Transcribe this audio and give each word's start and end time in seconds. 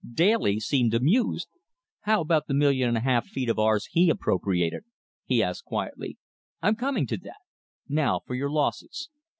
Daly 0.15 0.59
seemed 0.59 0.95
amused. 0.95 1.47
"How 1.99 2.21
about 2.21 2.47
the 2.47 2.55
million 2.55 2.87
and 2.87 2.97
a 2.97 3.01
half 3.01 3.27
feet 3.27 3.49
of 3.49 3.59
ours 3.59 3.87
HE 3.91 4.09
appropriated?" 4.09 4.83
he 5.25 5.43
asked 5.43 5.65
quietly. 5.65 6.17
"I'm 6.59 6.75
coming 6.75 7.05
to 7.05 7.17
that. 7.17 7.37
Now 7.87 8.19
for 8.25 8.33
your 8.33 8.49
losses. 8.49 9.11